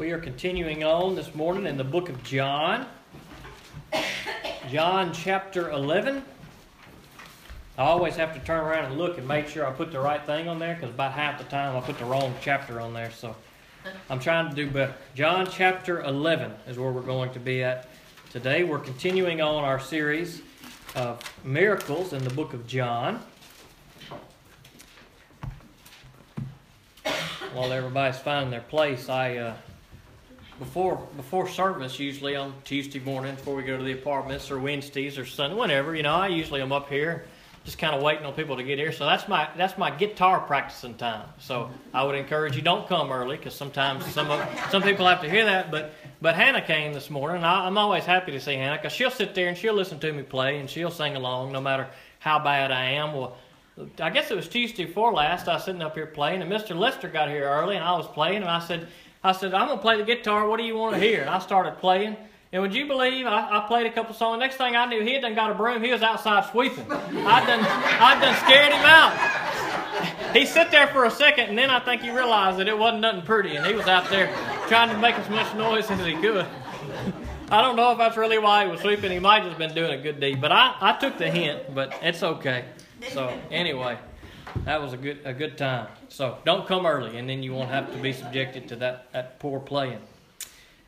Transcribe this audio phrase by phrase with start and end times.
[0.00, 2.86] We are continuing on this morning in the book of John.
[4.70, 6.24] John chapter 11.
[7.76, 10.24] I always have to turn around and look and make sure I put the right
[10.24, 13.10] thing on there because about half the time I put the wrong chapter on there.
[13.10, 13.36] So
[14.08, 14.94] I'm trying to do better.
[15.14, 17.86] John chapter 11 is where we're going to be at
[18.30, 18.64] today.
[18.64, 20.40] We're continuing on our series
[20.94, 23.22] of miracles in the book of John.
[27.52, 29.56] while everybody's finding their place, I uh,
[30.60, 35.18] before before service usually on Tuesday morning before we go to the apartments or Wednesdays
[35.18, 37.24] or Sunday, whenever you know, I usually am up here
[37.64, 38.92] just kind of waiting on people to get here.
[38.92, 41.26] So that's my that's my guitar practicing time.
[41.38, 45.22] So I would encourage you don't come early because sometimes some of, some people have
[45.22, 45.70] to hear that.
[45.70, 47.42] But but Hannah came this morning.
[47.42, 50.12] I, I'm always happy to see Hannah because she'll sit there and she'll listen to
[50.12, 51.88] me play and she'll sing along no matter
[52.18, 53.14] how bad I am.
[53.14, 53.36] Well
[53.98, 55.48] I guess it was Tuesday before last.
[55.48, 56.78] I was sitting up here playing, and Mr.
[56.78, 58.88] Lester got here early, and I was playing, and I said,
[59.22, 60.48] I said, I'm gonna play the guitar.
[60.48, 61.20] What do you want to hear?
[61.20, 62.16] And I started playing.
[62.52, 64.40] And would you believe I, I played a couple songs?
[64.40, 65.84] Next thing I knew, he had done got a broom.
[65.84, 66.90] He was outside sweeping.
[66.90, 70.34] I done I done scared him out.
[70.34, 73.02] He sit there for a second, and then I think he realized that it wasn't
[73.02, 74.32] nothing pretty, and he was out there
[74.68, 76.46] trying to make as much noise as he could.
[77.50, 79.10] I don't know if that's really why he was sweeping.
[79.10, 81.74] He might have just been doing a good deed, but I, I took the hint.
[81.74, 82.64] But it's okay.
[83.10, 83.98] So anyway,
[84.64, 85.88] that was a good a good time.
[86.08, 89.38] So don't come early, and then you won't have to be subjected to that, that
[89.38, 90.00] poor playing.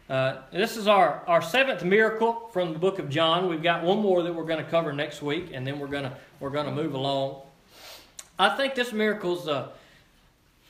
[0.09, 3.49] Uh, this is our, our seventh miracle from the book of John.
[3.49, 6.05] We've got one more that we're going to cover next week, and then we're going
[6.05, 7.43] to we're to move along.
[8.39, 9.69] I think this miracle's uh,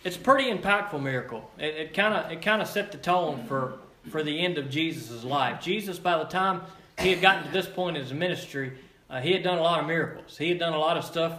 [0.04, 1.50] it's a pretty impactful miracle.
[1.58, 3.78] It kind of it kind of set the tone for
[4.10, 5.60] for the end of Jesus' life.
[5.60, 6.62] Jesus, by the time
[6.98, 8.72] he had gotten to this point in his ministry,
[9.08, 10.36] uh, he had done a lot of miracles.
[10.36, 11.32] He had done a lot of stuff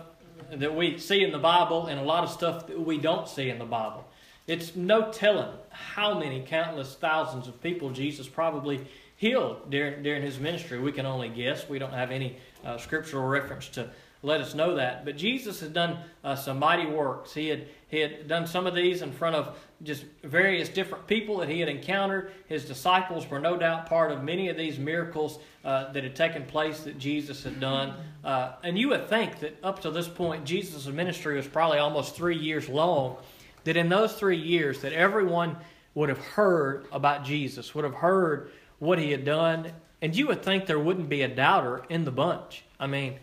[0.52, 3.50] that we see in the Bible and a lot of stuff that we don't see
[3.50, 4.06] in the Bible.
[4.48, 10.40] It's no telling how many countless thousands of people Jesus probably healed during, during his
[10.40, 10.80] ministry.
[10.80, 11.70] We can only guess.
[11.70, 13.90] We don't have any uh, scriptural reference to
[14.22, 15.06] let us know that.
[15.06, 17.34] But Jesus has done uh, some mighty works.
[17.34, 21.38] He had, he had done some of these in front of just various different people
[21.38, 22.32] that he had encountered.
[22.48, 26.46] His disciples were no doubt part of many of these miracles uh, that had taken
[26.46, 27.94] place that Jesus had done.
[28.24, 32.16] Uh, and you would think that up to this point, Jesus' ministry was probably almost
[32.16, 33.18] three years long.
[33.66, 35.58] That in those three years, that everyone
[35.96, 40.44] would have heard about Jesus, would have heard what he had done, and you would
[40.44, 42.64] think there wouldn't be a doubter in the bunch.
[42.80, 43.20] I mean,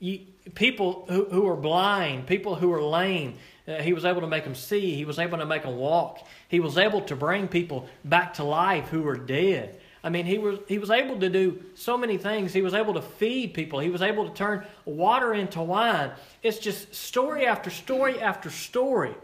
[0.00, 0.20] you,
[0.54, 3.36] people who, who were blind, people who are lame,
[3.66, 4.94] uh, he was able to make them see.
[4.94, 6.26] He was able to make them walk.
[6.48, 9.80] He was able to bring people back to life who were dead.
[10.02, 12.52] I mean, he was, he was able to do so many things.
[12.52, 13.78] He was able to feed people.
[13.78, 16.10] He was able to turn water into wine.
[16.42, 19.14] It's just story after story after story.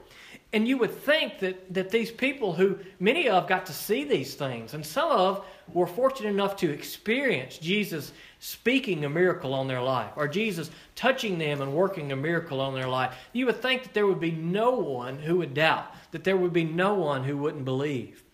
[0.52, 4.34] And you would think that, that these people who many of got to see these
[4.34, 9.80] things, and some of were fortunate enough to experience Jesus speaking a miracle on their
[9.80, 13.84] life, or Jesus touching them and working a miracle on their life, you would think
[13.84, 17.22] that there would be no one who would doubt, that there would be no one
[17.22, 18.24] who wouldn't believe.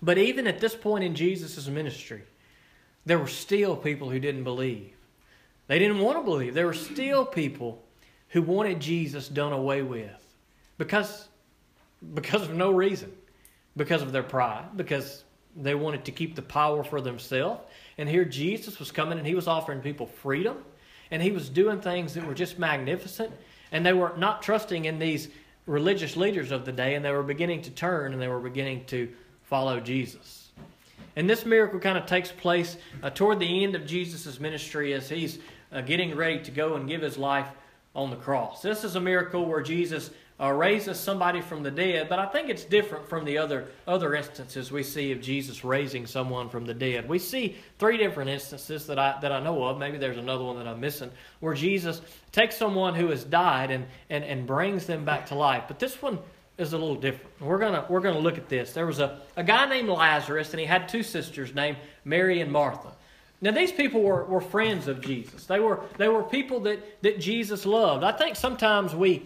[0.00, 2.22] But even at this point in Jesus' ministry,
[3.04, 4.92] there were still people who didn't believe.
[5.66, 6.54] They didn't want to believe.
[6.54, 7.82] There were still people
[8.28, 10.25] who wanted Jesus done away with
[10.78, 11.28] because,
[12.14, 13.12] because of no reason.
[13.76, 17.60] Because of their pride, because they wanted to keep the power for themselves.
[17.98, 20.64] And here Jesus was coming and he was offering people freedom.
[21.10, 23.32] And he was doing things that were just magnificent.
[23.72, 25.28] And they were not trusting in these
[25.66, 26.94] religious leaders of the day.
[26.94, 29.12] And they were beginning to turn and they were beginning to
[29.42, 30.50] follow Jesus.
[31.16, 35.08] And this miracle kind of takes place uh, toward the end of Jesus' ministry as
[35.08, 35.38] he's
[35.72, 37.48] uh, getting ready to go and give his life
[37.94, 38.60] on the cross.
[38.60, 42.50] This is a miracle where Jesus uh, raises somebody from the dead, but I think
[42.50, 46.74] it's different from the other other instances we see of Jesus raising someone from the
[46.74, 47.08] dead.
[47.08, 49.78] We see three different instances that I that I know of.
[49.78, 51.10] Maybe there's another one that I'm missing,
[51.40, 52.02] where Jesus
[52.32, 55.64] takes someone who has died and and, and brings them back to life.
[55.68, 56.18] But this one
[56.58, 57.40] is a little different.
[57.40, 58.74] We're gonna we're gonna look at this.
[58.74, 62.52] There was a, a guy named Lazarus, and he had two sisters named Mary and
[62.52, 62.92] Martha.
[63.40, 65.46] Now these people were, were friends of Jesus.
[65.46, 68.04] They were they were people that, that Jesus loved.
[68.04, 69.22] I think sometimes we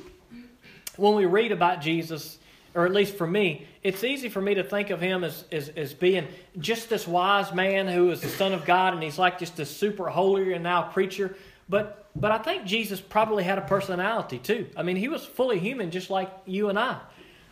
[1.01, 2.39] when we read about Jesus,
[2.75, 5.71] or at least for me, it's easy for me to think of him as, as,
[5.71, 9.39] as being just this wise man who is the Son of God and he's like
[9.39, 11.35] just this super holier and now preacher.
[11.71, 14.69] But, but I think Jesus probably had a personality too.
[14.77, 16.99] I mean, he was fully human just like you and I.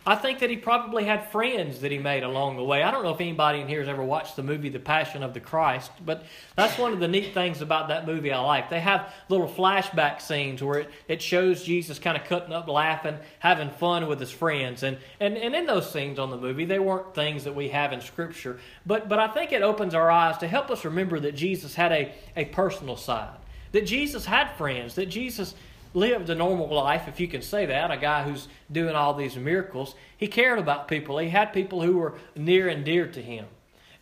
[0.05, 2.81] I think that he probably had friends that he made along the way.
[2.81, 5.33] I don't know if anybody in here has ever watched the movie The Passion of
[5.33, 6.25] the Christ, but
[6.55, 8.69] that's one of the neat things about that movie I like.
[8.69, 13.17] They have little flashback scenes where it, it shows Jesus kind of cutting up, laughing,
[13.39, 14.83] having fun with his friends.
[14.83, 17.91] And, and, and in those scenes on the movie, they weren't things that we have
[17.91, 18.59] in Scripture.
[18.85, 21.91] But, but I think it opens our eyes to help us remember that Jesus had
[21.91, 23.37] a, a personal side,
[23.73, 25.53] that Jesus had friends, that Jesus
[25.93, 29.35] lived a normal life, if you can say that, a guy who's doing all these
[29.35, 29.95] miracles.
[30.17, 31.17] He cared about people.
[31.17, 33.45] He had people who were near and dear to him.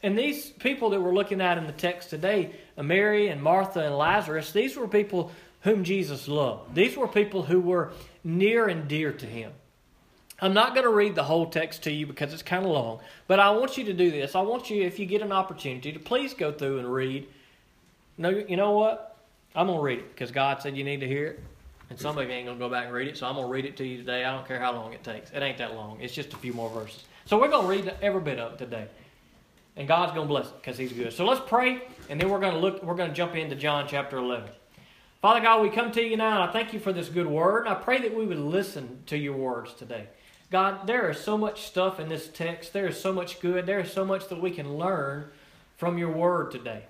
[0.04, 3.84] And these people that we're looking at in the text today, uh, Mary and Martha
[3.84, 5.32] and Lazarus, these were people
[5.62, 6.76] whom Jesus loved.
[6.76, 7.92] These were people who were
[8.24, 9.52] near and dear to him.
[10.40, 13.00] I'm not going to read the whole text to you because it's kind of long,
[13.26, 14.36] but I want you to do this.
[14.36, 17.28] I want you, if you get an opportunity, to please go through and read.
[18.20, 19.18] No, you know what?
[19.56, 21.44] I'm going to read it because God said you need to hear it.
[21.90, 23.86] And somebody ain't to go back and read it, so I'm to read it to
[23.86, 24.26] you today.
[24.26, 25.32] I don't care how long it takes.
[25.32, 26.00] It ain't that long.
[26.02, 27.04] It's just a few more verses.
[27.26, 28.88] So we're to read every bit of it today.
[29.78, 31.14] And God's to bless it because He's good.
[31.14, 34.50] So let's pray, and then we're to look, we're to jump into John chapter 11.
[35.22, 37.68] Father God, we come to you now, and I thank you for this good word.
[37.68, 40.08] I pray that we would listen to your words today.
[40.52, 42.74] God, there is so much stuff in this text.
[42.74, 43.66] There is so much good.
[43.66, 45.26] There is so much that we can learn
[45.78, 46.84] from your word today.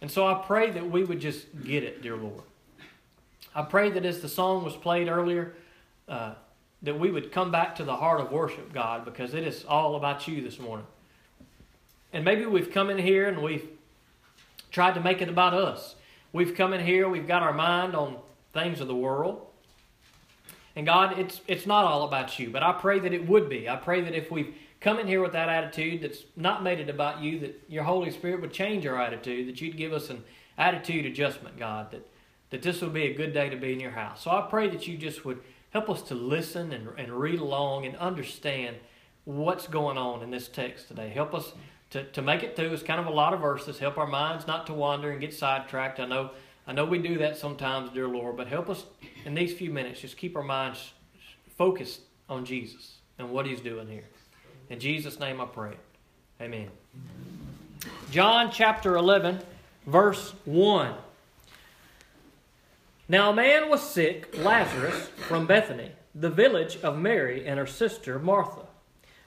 [0.00, 2.42] And so I pray that we would just get it, dear Lord.
[3.58, 5.52] I pray that as the song was played earlier,
[6.08, 6.34] uh,
[6.82, 9.96] that we would come back to the heart of worship, God, because it is all
[9.96, 10.86] about you this morning.
[12.12, 13.68] And maybe we've come in here and we've
[14.70, 15.96] tried to make it about us.
[16.32, 18.18] We've come in here, we've got our mind on
[18.52, 19.44] things of the world.
[20.76, 23.68] And God, it's it's not all about you, but I pray that it would be.
[23.68, 26.88] I pray that if we've come in here with that attitude that's not made it
[26.88, 30.22] about you, that your Holy Spirit would change our attitude, that you'd give us an
[30.56, 32.06] attitude adjustment, God, that
[32.50, 34.22] that this will be a good day to be in your house.
[34.22, 35.40] So I pray that you just would
[35.70, 38.76] help us to listen and, and read along and understand
[39.24, 41.10] what's going on in this text today.
[41.10, 41.52] Help us
[41.90, 42.72] to, to make it through.
[42.72, 43.78] It's kind of a lot of verses.
[43.78, 46.00] Help our minds not to wander and get sidetracked.
[46.00, 46.30] I know
[46.68, 48.84] I know we do that sometimes, dear Lord, but help us
[49.24, 50.92] in these few minutes just keep our minds
[51.56, 54.04] focused on Jesus and what he's doing here.
[54.68, 55.72] In Jesus' name I pray.
[56.42, 56.68] Amen.
[58.10, 59.40] John chapter 11,
[59.86, 60.94] verse 1.
[63.10, 68.18] Now a man was sick, Lazarus, from Bethany, the village of Mary and her sister
[68.18, 68.66] Martha.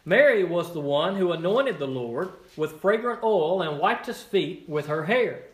[0.06, 4.70] Mary was the one who anointed the Lord with fragrant oil and wiped his feet
[4.70, 5.46] with her hair.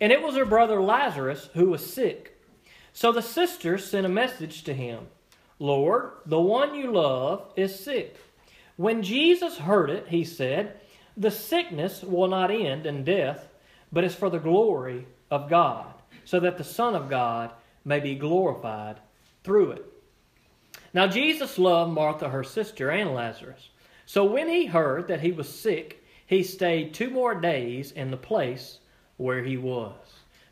[0.00, 2.40] And it was her brother Lazarus who was sick.
[2.92, 5.08] So the sisters sent a message to him
[5.58, 8.16] Lord, the one you love is sick.
[8.76, 10.78] When Jesus heard it, he said,
[11.16, 13.52] The sickness will not end in death,
[13.90, 15.92] but is for the glory of God,
[16.24, 17.50] so that the Son of God
[17.84, 19.00] may be glorified
[19.42, 19.84] through it.
[20.92, 23.68] Now, Jesus loved Martha, her sister, and Lazarus.
[24.06, 28.16] So when he heard that he was sick, he stayed two more days in the
[28.16, 28.78] place
[29.16, 29.92] where he was.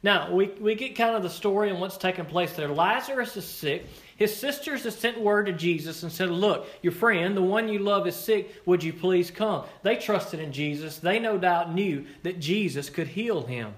[0.05, 2.69] Now, we, we get kind of the story and what's taking place there.
[2.69, 3.87] Lazarus is sick.
[4.17, 7.79] His sisters have sent word to Jesus and said, Look, your friend, the one you
[7.79, 8.53] love, is sick.
[8.67, 9.65] Would you please come?
[9.85, 10.99] They trusted in Jesus.
[10.99, 13.75] They no doubt knew that Jesus could heal him.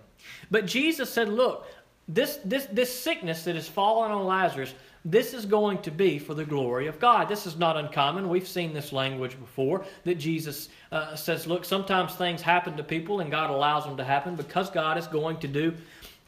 [0.50, 1.66] But Jesus said, Look,
[2.08, 4.74] this, this, this sickness that has fallen on Lazarus,
[5.04, 7.28] this is going to be for the glory of God.
[7.28, 8.28] This is not uncommon.
[8.28, 13.20] We've seen this language before that Jesus uh, says, look, sometimes things happen to people
[13.20, 15.74] and God allows them to happen because God is going to do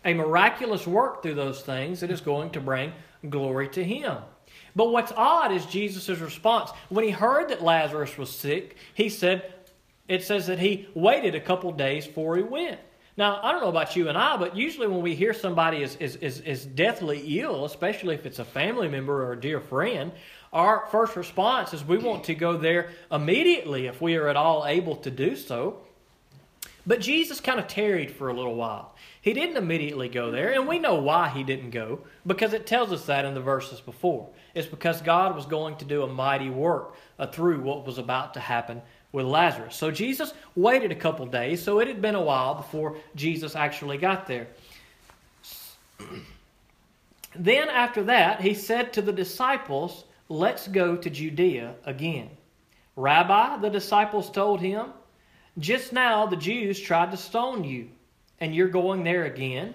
[0.04, 2.92] a miraculous work through those things that is going to bring
[3.28, 4.18] glory to Him.
[4.74, 6.70] But what's odd is Jesus' response.
[6.90, 9.54] When he heard that Lazarus was sick, he said,
[10.06, 12.78] it says that he waited a couple days before he went.
[13.16, 15.96] Now, I don't know about you and I, but usually when we hear somebody is,
[15.96, 20.12] is, is, is deathly ill, especially if it's a family member or a dear friend,
[20.52, 24.66] our first response is we want to go there immediately if we are at all
[24.66, 25.78] able to do so.
[26.86, 28.94] But Jesus kind of tarried for a little while.
[29.20, 32.92] He didn't immediately go there, and we know why he didn't go because it tells
[32.92, 34.28] us that in the verses before.
[34.54, 38.34] It's because God was going to do a mighty work uh, through what was about
[38.34, 38.82] to happen
[39.16, 39.74] with Lazarus.
[39.74, 43.96] So Jesus waited a couple days, so it had been a while before Jesus actually
[43.96, 44.46] got there.
[47.34, 52.28] then after that, he said to the disciples, Let's go to Judea again.
[52.94, 54.88] Rabbi, the disciples told him,
[55.58, 57.88] Just now the Jews tried to stone you,
[58.38, 59.72] and you're going there again.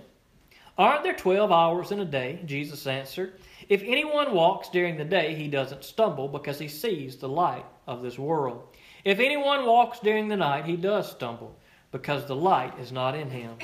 [0.77, 2.43] Aren't there 12 hours in a day?
[2.45, 3.39] Jesus answered.
[3.69, 8.03] If anyone walks during the day, he doesn't stumble because he sees the light of
[8.03, 8.67] this world.
[9.03, 11.58] If anyone walks during the night, he does stumble,
[11.91, 13.55] because the light is not in him.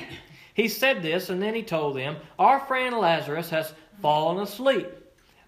[0.53, 4.88] He said this, and then he told them, Our friend Lazarus has fallen asleep,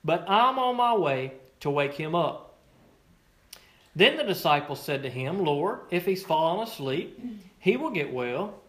[0.04, 2.58] but I'm on my way to wake him up.
[3.96, 7.20] Then the disciples said to him, Lord, if he's fallen asleep,
[7.58, 8.62] he will get well.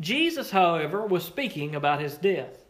[0.00, 2.64] Jesus, however, was speaking about his death,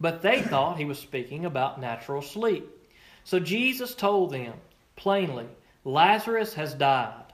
[0.00, 2.66] but they thought he was speaking about natural sleep.
[3.24, 4.54] So Jesus told them
[4.96, 5.46] plainly,
[5.84, 7.27] Lazarus has died.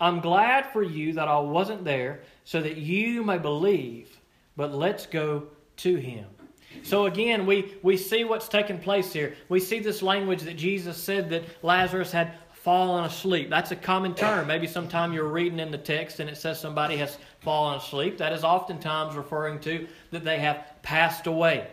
[0.00, 4.16] I'm glad for you that I wasn't there so that you may believe,
[4.56, 6.26] but let's go to him.
[6.82, 9.34] So again, we, we see what's taking place here.
[9.48, 13.50] We see this language that Jesus said that Lazarus had fallen asleep.
[13.50, 14.46] That's a common term.
[14.46, 18.18] Maybe sometime you're reading in the text and it says somebody has fallen asleep.
[18.18, 21.68] That is oftentimes referring to that they have passed away.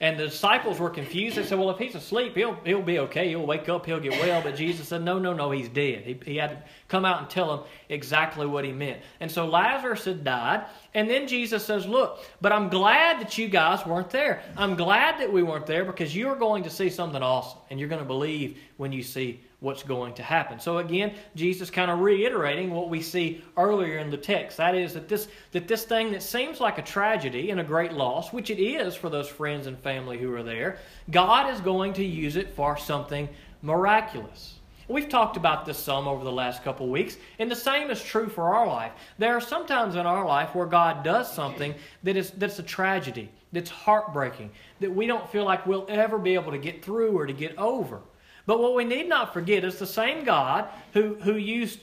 [0.00, 1.36] And the disciples were confused.
[1.36, 3.28] They said, Well, if he's asleep, he'll, he'll be okay.
[3.30, 4.40] He'll wake up, he'll get well.
[4.40, 6.04] But Jesus said, No, no, no, he's dead.
[6.04, 9.00] He, he had to come out and tell them exactly what he meant.
[9.18, 10.66] And so Lazarus had died.
[10.94, 14.42] And then Jesus says, Look, but I'm glad that you guys weren't there.
[14.56, 17.58] I'm glad that we weren't there because you're going to see something awesome.
[17.70, 20.60] And you're going to believe when you see what's going to happen.
[20.60, 24.56] So again, Jesus kind of reiterating what we see earlier in the text.
[24.56, 27.92] That is that this that this thing that seems like a tragedy and a great
[27.92, 30.78] loss, which it is for those friends and family who are there,
[31.10, 33.28] God is going to use it for something
[33.62, 34.57] miraculous.
[34.88, 38.28] We've talked about this some over the last couple weeks, and the same is true
[38.28, 38.92] for our life.
[39.18, 43.30] There are sometimes in our life where God does something that is that's a tragedy,
[43.52, 47.26] that's heartbreaking, that we don't feel like we'll ever be able to get through or
[47.26, 48.00] to get over.
[48.46, 51.80] But what we need not forget is the same God who, who used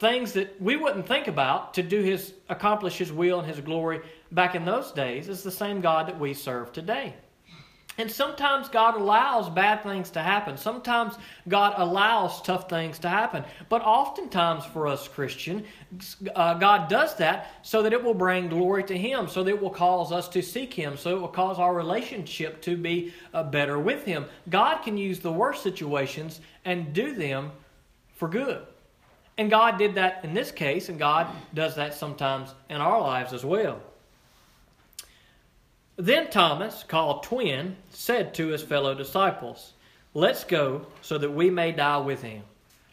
[0.00, 4.00] things that we wouldn't think about to do his accomplish his will and his glory
[4.32, 7.14] back in those days is the same God that we serve today.
[7.96, 10.56] And sometimes God allows bad things to happen.
[10.56, 11.14] Sometimes
[11.48, 13.44] God allows tough things to happen.
[13.68, 15.64] But oftentimes for us Christian,
[16.34, 19.62] uh, God does that so that it will bring glory to Him, so that it
[19.62, 23.44] will cause us to seek Him, so it will cause our relationship to be uh,
[23.44, 24.24] better with Him.
[24.50, 27.52] God can use the worst situations and do them
[28.16, 28.66] for good.
[29.38, 33.32] And God did that in this case, and God does that sometimes in our lives
[33.32, 33.80] as well.
[35.96, 39.74] Then Thomas, called Twin, said to his fellow disciples,
[40.12, 42.42] Let's go so that we may die with him.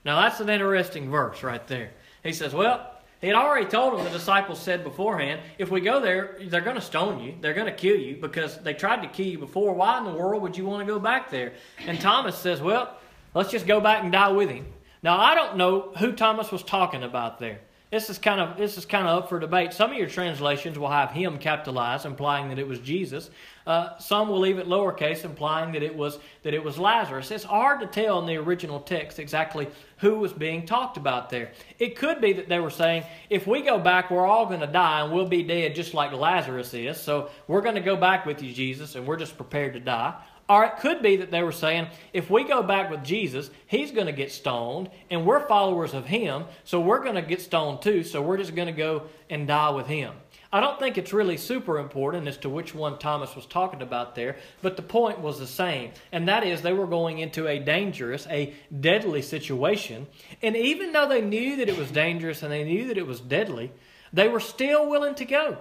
[0.06, 1.92] Now that's an interesting verse right there.
[2.24, 2.88] He says, Well,
[3.22, 6.76] he had already told them, the disciples said beforehand, if we go there, they're going
[6.76, 7.36] to stone you.
[7.40, 9.74] They're going to kill you because they tried to kill you before.
[9.74, 11.54] Why in the world would you want to go back there?
[11.86, 12.96] And Thomas says, Well,
[13.34, 14.66] let's just go back and die with him.
[15.04, 17.62] Now, I don't know who Thomas was talking about there.
[17.92, 19.74] This is kind of this is kind of up for debate.
[19.74, 23.30] Some of your translations will have him capitalized, implying that it was Jesus.
[23.68, 27.32] Uh, some will leave it lowercase, implying that it was that it was Lazarus.
[27.32, 29.68] It's hard to tell in the original text exactly
[29.98, 31.52] who was being talked about there.
[31.80, 34.68] It could be that they were saying, if we go back, we're all going to
[34.68, 36.98] die and we'll be dead just like Lazarus is.
[36.98, 40.16] So we're going to go back with you, Jesus, and we're just prepared to die.
[40.52, 43.92] Or it could be that they were saying, if we go back with Jesus, he's
[43.92, 47.82] going to get stoned, and we're followers of him, so we're going to get stoned
[47.82, 50.14] too, so we're just going to go and die with him.
[50.52, 54.14] I don't think it's really super important as to which one Thomas was talking about
[54.14, 55.92] there, but the point was the same.
[56.12, 60.06] And that is, they were going into a dangerous, a deadly situation.
[60.42, 63.22] And even though they knew that it was dangerous and they knew that it was
[63.22, 63.72] deadly,
[64.12, 65.60] they were still willing to go.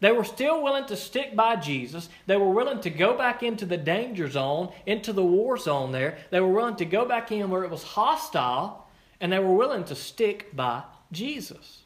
[0.00, 2.08] They were still willing to stick by Jesus.
[2.26, 6.18] They were willing to go back into the danger zone, into the war zone there.
[6.30, 8.88] They were willing to go back in where it was hostile,
[9.20, 11.82] and they were willing to stick by Jesus.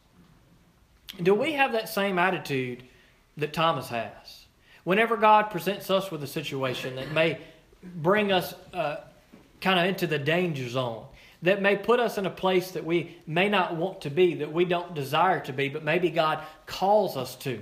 [1.20, 2.84] Do we have that same attitude
[3.36, 4.46] that Thomas has?
[4.84, 7.38] Whenever God presents us with a situation that may
[7.82, 8.96] bring us uh,
[9.60, 11.06] kind of into the danger zone,
[11.42, 14.52] that may put us in a place that we may not want to be, that
[14.52, 17.60] we don't desire to be, but maybe God calls us to.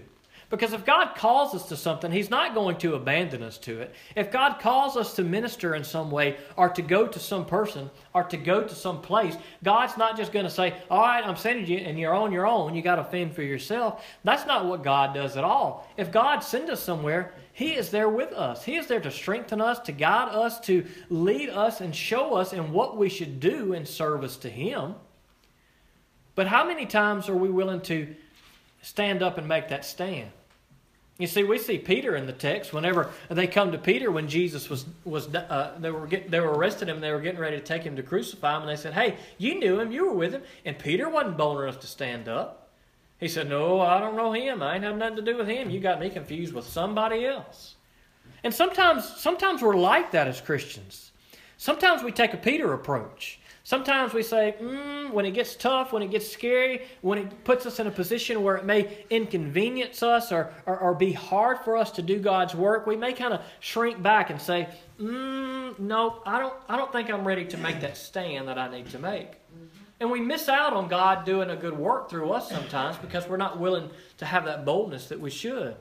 [0.53, 3.95] Because if God calls us to something, He's not going to abandon us to it.
[4.15, 7.89] If God calls us to minister in some way, or to go to some person,
[8.13, 11.37] or to go to some place, God's not just going to say, All right, I'm
[11.37, 12.75] sending you, and you're on your own.
[12.75, 14.05] You got to fend for yourself.
[14.25, 15.89] That's not what God does at all.
[15.97, 18.63] If God sends us somewhere, He is there with us.
[18.63, 22.53] He is there to strengthen us, to guide us, to lead us, and show us
[22.53, 24.97] in what we should do in service to Him.
[26.35, 28.15] But how many times are we willing to
[28.83, 30.31] stand up and make that stand?
[31.23, 32.73] You see, we see Peter in the text.
[32.73, 36.51] Whenever they come to Peter, when Jesus was was uh, they were get, they were
[36.51, 38.93] arrested him, they were getting ready to take him to crucify him, and they said,
[38.93, 42.29] "Hey, you knew him, you were with him." And Peter wasn't bold enough to stand
[42.29, 42.71] up.
[43.21, 44.65] He said, "No, I don't know him.
[44.65, 45.71] I ain't have nothing to do with him.
[45.71, 47.77] You got me confused with somebody else."
[48.43, 51.13] And sometimes, sometimes we're like that as Christians.
[51.57, 53.39] Sometimes we take a Peter approach.
[53.65, 57.65] Sometimes we say, mm, when it gets tough, when it gets scary, when it puts
[57.65, 61.77] us in a position where it may inconvenience us or, or, or be hard for
[61.77, 64.69] us to do God's work, we may kind of shrink back and say,
[65.01, 68.69] mm, no, I don't, I don't think I'm ready to make that stand that I
[68.69, 69.35] need to make.
[70.01, 73.37] And we miss out on God doing a good work through us sometimes because we're
[73.37, 73.89] not willing
[74.19, 75.77] to have that boldness that we should.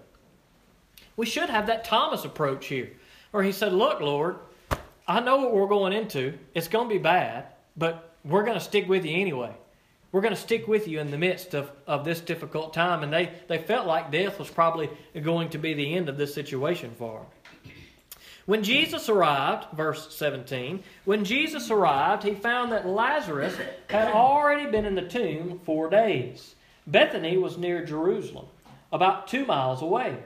[1.15, 2.91] We should have that Thomas approach here,
[3.31, 4.37] where he said, Look, Lord,
[5.07, 6.37] I know what we're going into.
[6.53, 7.47] It's going to be bad,
[7.77, 9.53] but we're going to stick with you anyway.
[10.11, 13.03] We're going to stick with you in the midst of, of this difficult time.
[13.03, 14.89] And they, they felt like death was probably
[15.21, 17.73] going to be the end of this situation for them.
[18.45, 23.55] When Jesus arrived, verse 17, when Jesus arrived, he found that Lazarus
[23.89, 26.55] had already been in the tomb four days.
[26.87, 28.47] Bethany was near Jerusalem,
[28.91, 30.17] about two miles away.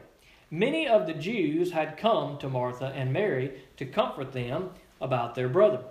[0.49, 4.69] Many of the Jews had come to Martha and Mary to comfort them
[5.01, 5.81] about their brother.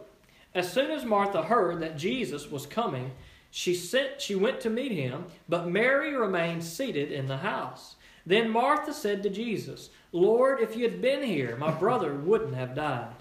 [0.55, 3.11] As soon as Martha heard that Jesus was coming,
[3.51, 7.97] she sent she went to meet him, but Mary remained seated in the house.
[8.27, 12.75] Then Martha said to Jesus, Lord, if you had been here, my brother wouldn't have
[12.75, 13.13] died.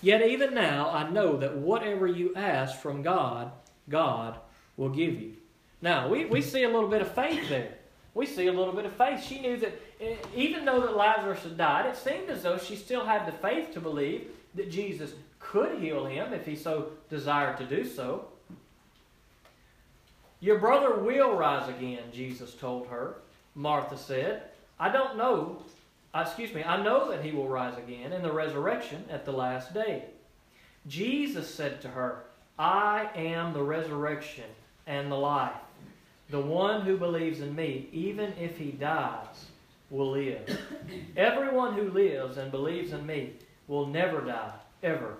[0.00, 3.52] Yet even now I know that whatever you ask from God,
[3.88, 4.38] God
[4.76, 5.34] will give you.
[5.80, 7.74] Now, we, we see a little bit of faith there.
[8.14, 9.24] We see a little bit of faith.
[9.24, 12.76] She knew that eh, even though that Lazarus had died, it seemed as though she
[12.76, 15.14] still had the faith to believe that Jesus
[15.52, 18.24] could heal him if he so desired to do so.
[20.40, 23.16] Your brother will rise again, Jesus told her.
[23.54, 24.44] Martha said,
[24.80, 25.62] I don't know,
[26.14, 29.32] uh, excuse me, I know that he will rise again in the resurrection at the
[29.32, 30.04] last day.
[30.88, 32.24] Jesus said to her,
[32.58, 34.48] I am the resurrection
[34.86, 35.52] and the life.
[36.30, 39.46] The one who believes in me, even if he dies,
[39.90, 40.58] will live.
[41.16, 43.34] Everyone who lives and believes in me
[43.68, 45.18] will never die, ever.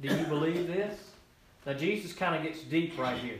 [0.00, 0.98] Do you believe this?
[1.66, 3.38] Now, Jesus kind of gets deep right here.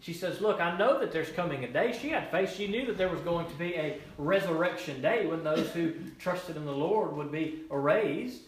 [0.00, 1.96] She says, Look, I know that there's coming a day.
[2.00, 2.54] She had faith.
[2.56, 6.56] She knew that there was going to be a resurrection day when those who trusted
[6.56, 8.42] in the Lord would be erased.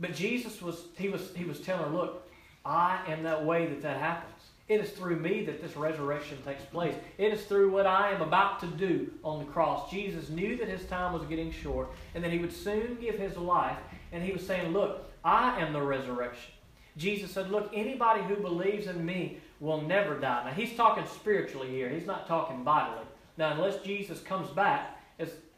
[0.00, 2.28] But Jesus was, he was, he was telling her, Look,
[2.64, 4.32] I am that way that that happens.
[4.68, 6.96] It is through me that this resurrection takes place.
[7.18, 9.88] It is through what I am about to do on the cross.
[9.88, 13.36] Jesus knew that his time was getting short and that he would soon give his
[13.36, 13.78] life.
[14.10, 16.52] And he was saying, Look, I am the resurrection.
[16.96, 20.44] Jesus said, Look, anybody who believes in me will never die.
[20.44, 23.04] Now, he's talking spiritually here, he's not talking bodily.
[23.36, 24.96] Now, unless Jesus comes back,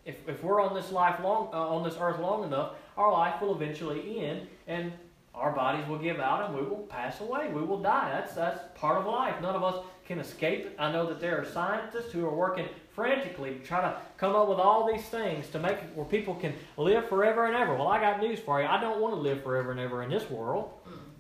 [0.09, 3.43] if, if we're on this life long, uh, on this earth long enough, our life
[3.43, 4.91] will eventually end, and
[5.35, 7.49] our bodies will give out and we will pass away.
[7.53, 8.11] We will die.
[8.11, 9.41] That's, that's part of life.
[9.41, 10.77] None of us can escape it.
[10.79, 14.49] I know that there are scientists who are working frantically to try to come up
[14.49, 17.75] with all these things to make it where people can live forever and ever.
[17.77, 18.67] Well, I got news for you.
[18.67, 20.71] I don't want to live forever and ever in this world.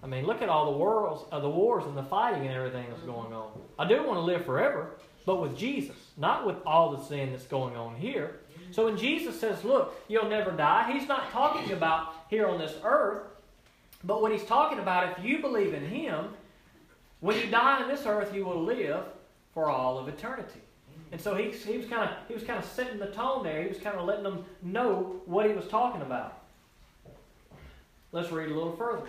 [0.03, 2.87] I mean, look at all the wars, uh, the wars and the fighting and everything
[2.89, 3.13] that's mm-hmm.
[3.13, 3.51] going on.
[3.79, 4.91] I do want to live forever,
[5.27, 8.41] but with Jesus, not with all the sin that's going on here.
[8.53, 8.73] Mm-hmm.
[8.73, 12.75] So when Jesus says, "Look, you'll never die," He's not talking about here on this
[12.85, 13.23] earth,
[14.05, 16.27] but what He's talking about, if you believe in Him,
[17.21, 19.05] when you die on this earth, you will live
[19.53, 20.61] for all of eternity.
[20.61, 21.13] Mm-hmm.
[21.13, 23.63] And so he, he was kind of he was kind of setting the tone there.
[23.63, 26.35] He was kind of letting them know what he was talking about.
[28.13, 29.09] Let's read a little further.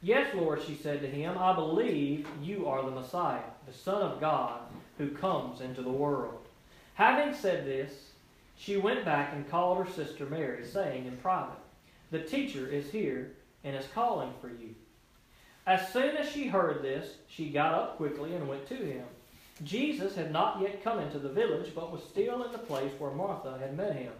[0.00, 4.20] Yes, Lord, she said to him, I believe you are the Messiah, the Son of
[4.20, 4.60] God,
[4.96, 6.46] who comes into the world.
[6.94, 8.12] Having said this,
[8.56, 11.58] she went back and called her sister Mary, saying in private,
[12.12, 13.32] The teacher is here
[13.64, 14.74] and is calling for you.
[15.66, 19.04] As soon as she heard this, she got up quickly and went to him.
[19.64, 23.10] Jesus had not yet come into the village, but was still in the place where
[23.10, 24.12] Martha had met him.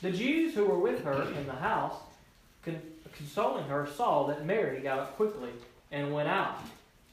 [0.00, 1.96] The Jews who were with her in the house
[2.62, 5.50] consoling her, saw that Mary got up quickly
[5.90, 6.60] and went out.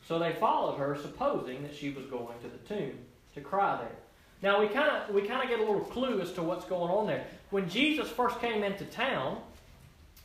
[0.07, 2.97] So they followed her, supposing that she was going to the tomb
[3.33, 3.95] to cry there.
[4.41, 6.91] Now we kind of we kind of get a little clue as to what's going
[6.91, 7.25] on there.
[7.49, 9.41] When Jesus first came into town,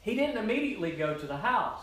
[0.02, 1.80] he didn't immediately go to the house.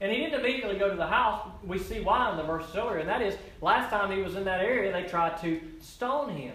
[0.00, 1.46] And he didn't immediately go to the house.
[1.62, 4.44] We see why in the verses earlier, and that is last time he was in
[4.44, 6.54] that area, they tried to stone him.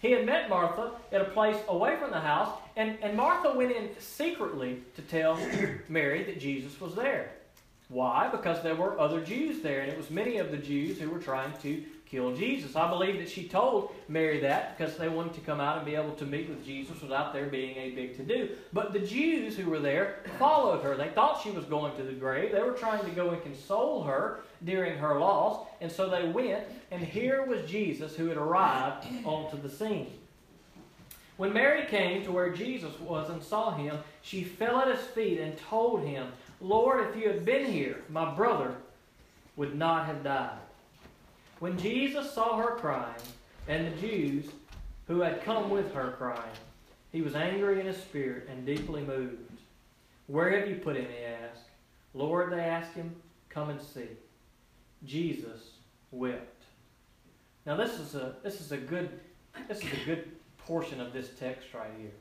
[0.00, 3.72] He had met Martha at a place away from the house, and, and Martha went
[3.72, 5.36] in secretly to tell
[5.88, 7.32] Mary that Jesus was there.
[7.88, 8.28] Why?
[8.28, 11.18] Because there were other Jews there, and it was many of the Jews who were
[11.18, 12.76] trying to kill Jesus.
[12.76, 15.96] I believe that she told Mary that because they wanted to come out and be
[15.96, 18.50] able to meet with Jesus without there being a big to do.
[18.72, 20.96] But the Jews who were there followed her.
[20.96, 22.52] They thought she was going to the grave.
[22.52, 26.64] They were trying to go and console her during her loss, and so they went,
[26.92, 30.12] and here was Jesus who had arrived onto the scene.
[31.38, 35.38] When Mary came to where Jesus was and saw him, she fell at his feet
[35.38, 36.26] and told him,
[36.60, 38.74] Lord, if you had been here, my brother
[39.54, 40.58] would not have died.
[41.60, 43.22] When Jesus saw her crying,
[43.68, 44.46] and the Jews
[45.06, 46.56] who had come with her crying,
[47.12, 49.60] he was angry in his spirit and deeply moved.
[50.26, 51.06] Where have you put him?
[51.06, 51.68] he asked.
[52.14, 53.14] Lord, they asked him,
[53.48, 54.08] come and see.
[55.04, 55.70] Jesus
[56.10, 56.64] wept.
[57.64, 59.20] Now this is a this is a good
[59.68, 60.37] this is a good
[60.68, 62.12] portion of this text right here.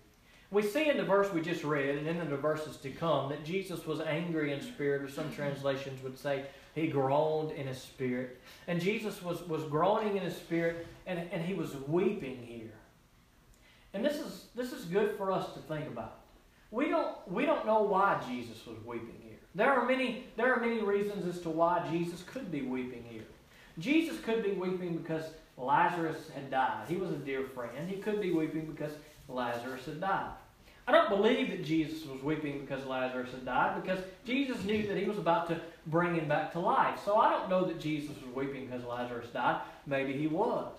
[0.49, 3.43] We see in the verse we just read, and in the verses to come, that
[3.43, 8.39] Jesus was angry in spirit, or some translations would say he groaned in his spirit.
[8.67, 12.71] And Jesus was, was groaning in his spirit, and, and he was weeping here.
[13.93, 16.19] And this is, this is good for us to think about.
[16.71, 19.39] We don't, we don't know why Jesus was weeping here.
[19.55, 23.25] There are, many, there are many reasons as to why Jesus could be weeping here.
[23.79, 25.25] Jesus could be weeping because
[25.58, 26.86] Lazarus had died.
[26.88, 27.89] He was a dear friend.
[27.89, 28.93] He could be weeping because
[29.28, 30.32] Lazarus had died.
[30.88, 34.96] I don't believe that Jesus was weeping because Lazarus had died, because Jesus knew that
[34.96, 37.00] he was about to bring him back to life.
[37.04, 39.62] So I don't know that Jesus was weeping because Lazarus died.
[39.86, 40.72] Maybe he was.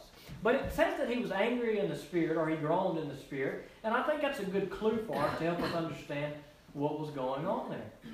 [0.42, 3.16] But it says that he was angry in the spirit, or he groaned in the
[3.16, 6.32] spirit, and I think that's a good clue for us to help us understand
[6.72, 8.12] what was going on there.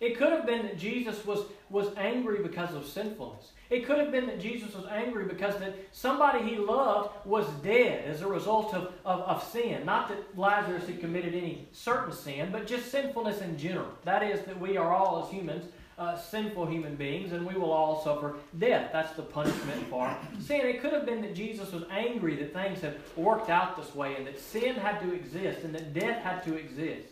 [0.00, 3.52] It could have been that Jesus was, was angry because of sinfulness.
[3.70, 8.04] It could have been that Jesus was angry because that somebody he loved was dead
[8.04, 9.86] as a result of, of, of sin.
[9.86, 13.88] Not that Lazarus had committed any certain sin, but just sinfulness in general.
[14.04, 15.64] That is, that we are all, as humans,
[15.98, 18.90] uh, sinful human beings, and we will all suffer death.
[18.92, 20.66] That's the punishment for sin.
[20.66, 24.16] It could have been that Jesus was angry that things had worked out this way,
[24.16, 27.08] and that sin had to exist, and that death had to exist.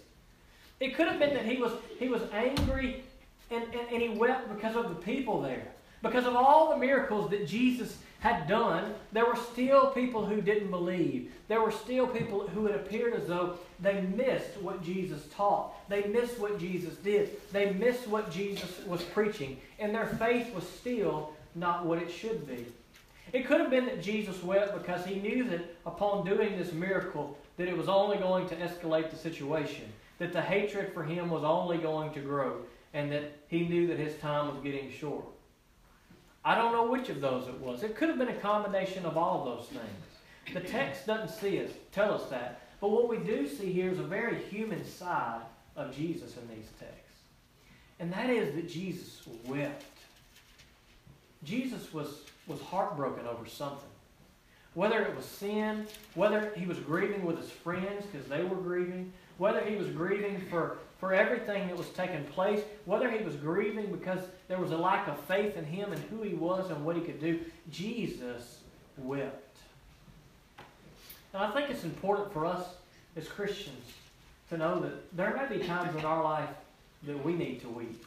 [0.80, 3.04] It could have been that he was, he was angry
[3.50, 5.66] and, and, and he wept because of the people there.
[6.02, 10.70] Because of all the miracles that Jesus had done, there were still people who didn't
[10.70, 11.32] believe.
[11.48, 15.72] There were still people who it appeared as though they missed what Jesus taught.
[15.88, 17.30] They missed what Jesus did.
[17.52, 19.58] They missed what Jesus was preaching.
[19.78, 22.66] And their faith was still not what it should be.
[23.32, 27.36] It could have been that Jesus wept because he knew that upon doing this miracle
[27.56, 29.84] that it was only going to escalate the situation,
[30.18, 32.56] that the hatred for him was only going to grow,
[32.92, 35.24] and that he knew that his time was getting short.
[36.44, 37.82] I don't know which of those it was.
[37.82, 40.54] It could have been a combination of all of those things.
[40.54, 42.62] The text doesn't see us, tell us that.
[42.80, 45.42] But what we do see here is a very human side
[45.76, 46.96] of Jesus in these texts.
[48.00, 49.84] And that is that Jesus wept.
[51.44, 53.88] Jesus was, was heartbroken over something.
[54.74, 59.12] Whether it was sin, whether he was grieving with his friends because they were grieving,
[59.40, 63.90] whether he was grieving for for everything that was taking place, whether he was grieving
[63.90, 66.94] because there was a lack of faith in him and who he was and what
[66.94, 68.58] he could do, Jesus
[68.98, 69.56] wept.
[71.32, 72.66] And I think it's important for us
[73.16, 73.92] as Christians
[74.50, 76.50] to know that there may be times in our life
[77.04, 78.04] that we need to weep.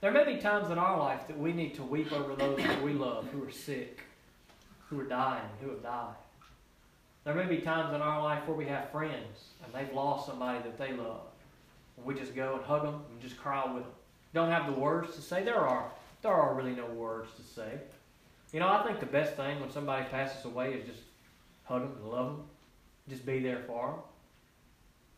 [0.00, 2.80] There may be times in our life that we need to weep over those that
[2.80, 4.02] we love who are sick,
[4.88, 6.14] who are dying, who have died.
[7.28, 10.60] There may be times in our life where we have friends and they've lost somebody
[10.60, 11.20] that they love
[12.04, 13.92] we just go and hug them and just cry with them.
[14.32, 15.42] Don't have the words to say.
[15.42, 15.90] There are
[16.22, 17.78] there are really no words to say.
[18.52, 21.00] You know, I think the best thing when somebody passes away is just
[21.64, 22.44] hug them and love them,
[23.08, 24.00] just be there for them.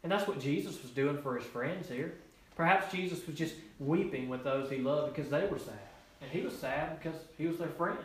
[0.03, 2.15] And that's what Jesus was doing for his friends here.
[2.57, 5.79] Perhaps Jesus was just weeping with those he loved because they were sad.
[6.21, 7.99] And he was sad because he was their friend.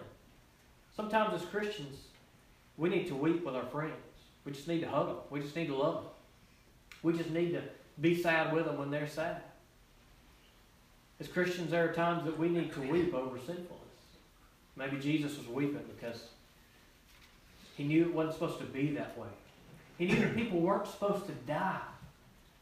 [0.96, 1.98] Sometimes as Christians,
[2.78, 3.94] we need to weep with our friends.
[4.44, 5.18] We just need to hug them.
[5.30, 6.12] We just need to love them.
[7.04, 7.62] We just need to
[8.00, 9.42] be sad with them when they're sad.
[11.20, 13.70] As Christians, there are times that we need to weep over sinfulness.
[14.76, 16.26] Maybe Jesus was weeping because
[17.76, 19.28] he knew it wasn't supposed to be that way.
[19.98, 21.80] He knew that people weren't supposed to die.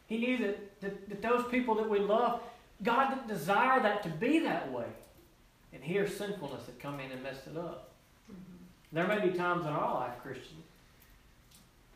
[0.07, 2.41] He knew that, that, that those people that we love,
[2.83, 4.85] God didn't desire that to be that way.
[5.73, 7.92] And here's sinfulness that come in and messed it up.
[8.93, 10.57] There may be times in our life, Christian,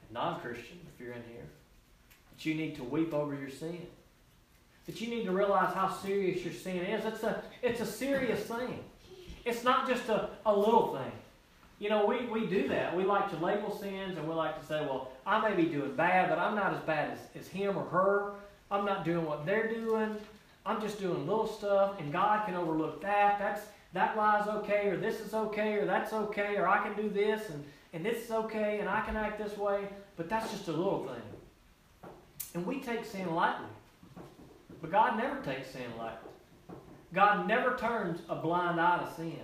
[0.01, 1.45] and non-Christian, if you're in here,
[2.31, 3.85] that you need to weep over your sin.
[4.87, 7.05] That you need to realize how serious your sin is.
[7.05, 8.79] It's a, it's a serious thing.
[9.45, 11.11] It's not just a, a little thing.
[11.79, 12.95] You know, we, we do that.
[12.95, 15.95] We like to label sins and we like to say, well, I may be doing
[15.95, 18.31] bad, but I'm not as bad as, as him or her.
[18.71, 20.15] I'm not doing what they're doing.
[20.65, 23.39] I'm just doing little stuff, and God can overlook that.
[23.39, 23.61] That's
[23.93, 27.49] that lie's okay, or this is okay, or that's okay, or I can do this,
[27.49, 30.71] and, and this is okay, and I can act this way, but that's just a
[30.71, 32.11] little thing.
[32.53, 33.67] And we take sin lightly.
[34.81, 36.29] But God never takes sin lightly.
[37.13, 39.39] God never turns a blind eye to sin.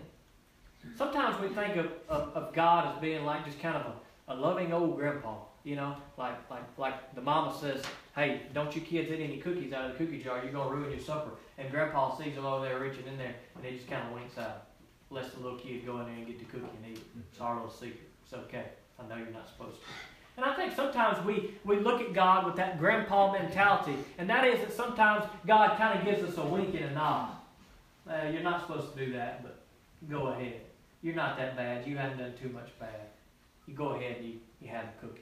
[0.98, 3.96] Sometimes we think of, of, of God as being like just kind of
[4.28, 5.36] a, a loving old grandpa.
[5.64, 7.82] You know, like like like the mama says,
[8.16, 10.42] "Hey, don't you kids eat any cookies out of the cookie jar.
[10.44, 13.66] You're gonna ruin your supper." And Grandpa sees them over there reaching in there, and
[13.66, 14.68] he just kind of winks out,
[15.10, 17.04] lets the little kid go in there and get the cookie and eat it.
[17.32, 18.10] It's our little secret.
[18.24, 18.66] It's okay.
[19.00, 19.88] I know you're not supposed to.
[20.36, 24.48] And I think sometimes we, we look at God with that grandpa mentality, and that
[24.48, 27.30] is that sometimes God kind of gives us a wink and a nod.
[28.10, 29.60] Uh, you're not supposed to do that, but
[30.10, 30.62] go ahead.
[31.04, 31.86] You're not that bad.
[31.88, 33.10] You haven't done too much bad.
[33.68, 35.22] You go ahead and you, you have a cookie.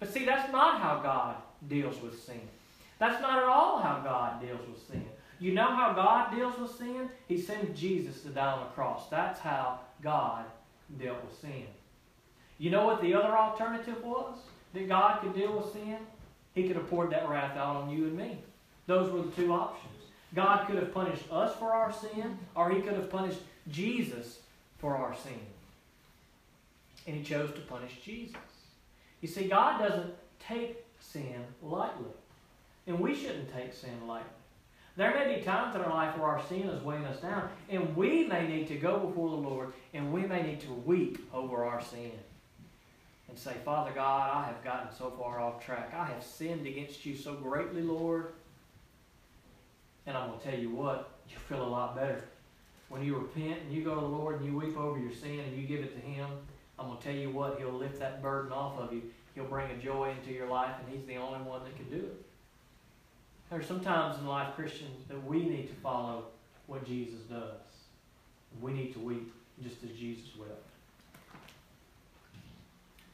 [0.00, 1.36] But see, that's not how God
[1.68, 2.40] deals with sin.
[2.98, 5.04] That's not at all how God deals with sin.
[5.40, 7.08] You know how God deals with sin?
[7.26, 9.08] He sent Jesus to die on the cross.
[9.08, 10.44] That's how God
[11.02, 11.66] dealt with sin.
[12.58, 14.36] You know what the other alternative was
[14.74, 15.96] that God could deal with sin?
[16.54, 18.38] He could have poured that wrath out on you and me.
[18.86, 19.94] Those were the two options.
[20.34, 24.40] God could have punished us for our sin, or He could have punished Jesus
[24.78, 25.40] for our sin.
[27.06, 28.36] And He chose to punish Jesus.
[29.22, 32.12] You see, God doesn't take sin lightly.
[32.86, 34.28] And we shouldn't take sin lightly.
[35.00, 37.96] There may be times in our life where our sin is weighing us down, and
[37.96, 41.64] we may need to go before the Lord, and we may need to weep over
[41.64, 42.12] our sin.
[43.26, 45.94] And say, Father God, I have gotten so far off track.
[45.96, 48.32] I have sinned against you so greatly, Lord.
[50.04, 52.24] And I'm going to tell you what, you feel a lot better.
[52.90, 55.40] When you repent and you go to the Lord and you weep over your sin
[55.40, 56.28] and you give it to Him,
[56.78, 59.04] I'm going to tell you what, He'll lift that burden off of you.
[59.34, 62.04] He'll bring a joy into your life, and He's the only one that can do
[62.04, 62.26] it.
[63.50, 66.26] There are some times in life, Christians, that we need to follow
[66.68, 67.58] what Jesus does.
[68.60, 70.66] We need to weep just as Jesus wept.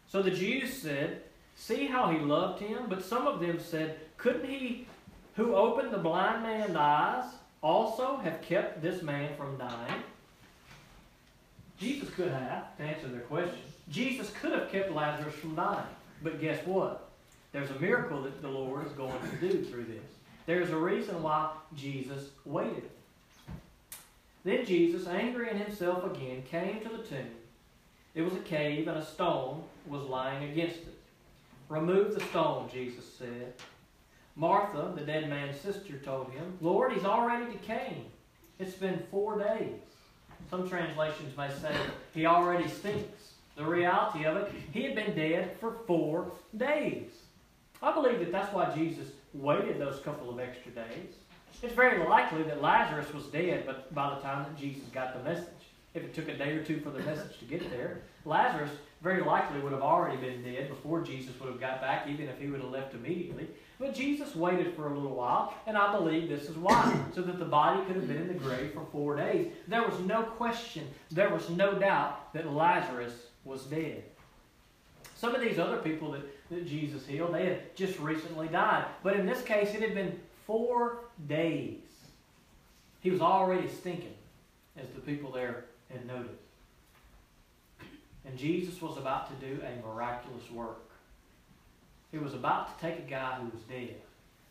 [0.09, 1.22] So the Jews said,
[1.57, 2.85] See how he loved him?
[2.88, 4.87] But some of them said, Couldn't he
[5.37, 7.25] who opened the blind man's eyes
[7.62, 10.03] also have kept this man from dying?
[11.79, 13.59] Jesus could have, to answer their question.
[13.88, 15.87] Jesus could have kept Lazarus from dying.
[16.22, 17.09] But guess what?
[17.53, 20.05] There's a miracle that the Lord is going to do through this.
[20.46, 22.88] There's a reason why Jesus waited.
[24.44, 27.30] Then Jesus, angry in himself again, came to the tomb.
[28.14, 30.96] It was a cave, and a stone was lying against it.
[31.68, 33.54] Remove the stone, Jesus said.
[34.37, 38.04] Martha, the dead man's sister, told him, Lord, he's already decaying.
[38.61, 39.80] It's been four days.
[40.48, 41.74] Some translations may say
[42.14, 43.32] he already stinks.
[43.56, 47.11] The reality of it, he had been dead for four days.
[47.82, 51.14] I believe that that's why Jesus waited those couple of extra days.
[51.62, 55.28] It's very likely that Lazarus was dead but by the time that Jesus got the
[55.28, 55.52] message.
[55.94, 58.70] If it took a day or two for the message to get there, Lazarus
[59.02, 62.38] very likely would have already been dead before Jesus would have got back, even if
[62.38, 63.48] he would have left immediately.
[63.78, 67.38] But Jesus waited for a little while, and I believe this is why, so that
[67.38, 69.52] the body could have been in the grave for four days.
[69.68, 74.04] There was no question, there was no doubt that Lazarus was dead.
[75.16, 78.85] Some of these other people that, that Jesus healed, they had just recently died.
[79.02, 81.79] But in this case, it had been four days.
[83.00, 84.14] He was already stinking,
[84.76, 86.37] as the people there had noted.
[88.26, 90.83] And Jesus was about to do a miraculous work.
[92.12, 93.96] He was about to take a guy who was dead.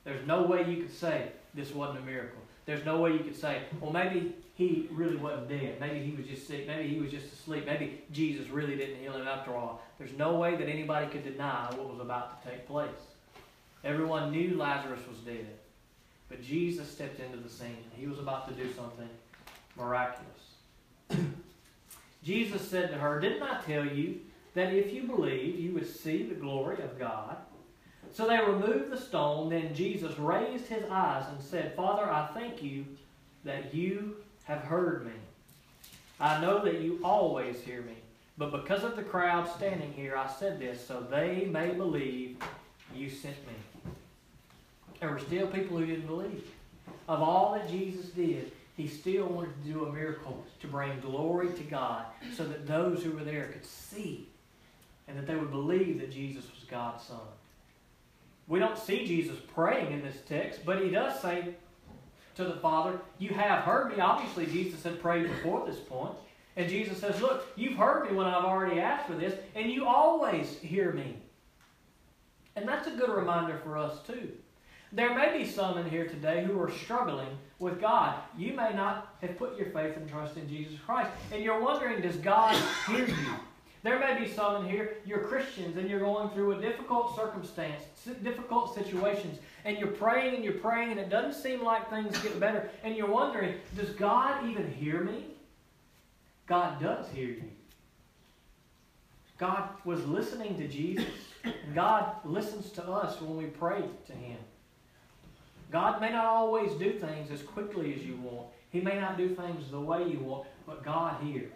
[0.04, 2.40] There's no way you could say this wasn't a miracle.
[2.66, 5.80] There's no way you could say, well, maybe he really wasn't dead.
[5.80, 6.66] Maybe he was just sick.
[6.66, 7.66] Maybe he was just asleep.
[7.66, 9.84] Maybe Jesus really didn't heal him after all.
[10.00, 12.90] There's no way that anybody could deny what was about to take place.
[13.84, 15.48] Everyone knew Lazarus was dead.
[16.28, 17.84] But Jesus stepped into the scene.
[17.96, 19.10] He was about to do something
[19.78, 20.26] miraculous.
[22.24, 24.22] Jesus said to her, Didn't I tell you
[24.56, 27.38] that if you believe, you would see the glory of God?
[28.16, 29.50] So they removed the stone.
[29.50, 32.86] Then Jesus raised his eyes and said, Father, I thank you
[33.44, 35.12] that you have heard me.
[36.18, 37.98] I know that you always hear me.
[38.38, 42.38] But because of the crowd standing here, I said this so they may believe
[42.96, 43.92] you sent me.
[45.02, 46.50] There were still people who didn't believe.
[47.10, 51.50] Of all that Jesus did, he still wanted to do a miracle to bring glory
[51.50, 54.30] to God so that those who were there could see
[55.10, 57.20] and that they would believe that Jesus was God's Son.
[58.48, 61.56] We don't see Jesus praying in this text, but he does say
[62.36, 64.00] to the Father, You have heard me.
[64.00, 66.16] Obviously, Jesus had prayed before this point.
[66.58, 69.88] And Jesus says, Look, you've heard me when I've already asked for this, and you
[69.88, 71.18] always hear me.
[72.56, 74.32] And that's a good reminder for us, too.
[74.92, 78.16] There may be some in here today who are struggling with God.
[78.38, 81.12] You may not have put your faith and trust in Jesus Christ.
[81.34, 82.56] And you're wondering, does God
[82.88, 83.36] hear you?
[83.86, 87.84] There may be some in here, you're Christians and you're going through a difficult circumstance,
[88.24, 92.40] difficult situations, and you're praying and you're praying and it doesn't seem like things get
[92.40, 92.68] better.
[92.84, 95.26] And you're wondering, does God even hear me?
[96.48, 97.44] God does hear you.
[99.38, 101.06] God was listening to Jesus.
[101.44, 104.40] And God listens to us when we pray to Him.
[105.72, 108.48] God may not always do things as quickly as you want.
[108.72, 111.54] He may not do things the way you want, but God hears.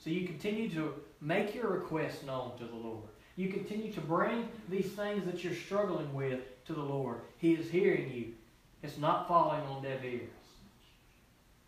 [0.00, 3.04] So you continue to make your request known to the Lord.
[3.36, 7.20] You continue to bring these things that you're struggling with to the Lord.
[7.38, 8.34] He is hearing you.
[8.82, 10.28] It's not falling on deaf ears.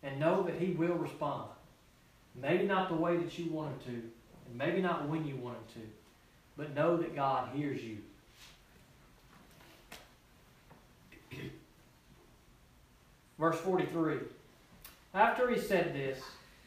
[0.03, 1.49] And know that He will respond.
[2.35, 5.81] Maybe not the way that you wanted to, and maybe not when you wanted to,
[6.57, 7.97] but know that God hears you.
[13.39, 14.17] Verse 43.
[15.13, 16.21] After he said this,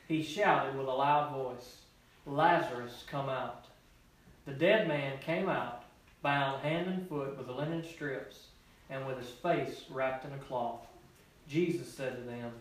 [0.06, 1.76] he shouted with a loud voice,
[2.26, 3.66] Lazarus, come out.
[4.46, 5.84] The dead man came out,
[6.22, 8.46] bound hand and foot with linen strips,
[8.88, 10.86] and with his face wrapped in a cloth.
[11.48, 12.52] Jesus said to them,